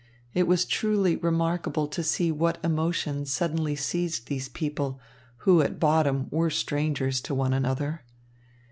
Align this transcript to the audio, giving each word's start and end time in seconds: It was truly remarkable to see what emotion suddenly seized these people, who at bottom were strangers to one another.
It 0.33 0.47
was 0.47 0.65
truly 0.65 1.15
remarkable 1.17 1.87
to 1.89 2.01
see 2.01 2.31
what 2.31 2.57
emotion 2.63 3.23
suddenly 3.27 3.75
seized 3.75 4.25
these 4.29 4.49
people, 4.49 4.99
who 5.45 5.61
at 5.61 5.79
bottom 5.79 6.25
were 6.31 6.49
strangers 6.49 7.21
to 7.21 7.35
one 7.35 7.53
another. 7.53 8.01